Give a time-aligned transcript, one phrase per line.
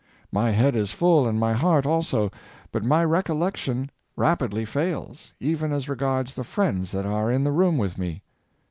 [0.31, 2.31] My head is full, ard my heart also,
[2.71, 7.77] but my recollection rapidly fails, evtn as regards the friends that are in the room
[7.77, 8.23] with me.